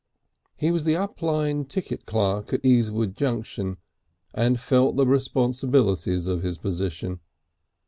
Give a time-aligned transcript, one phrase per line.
[0.55, 3.77] He was the up line ticket clerk at Easewood Junction,
[4.33, 7.19] and felt the responsibilities of his position.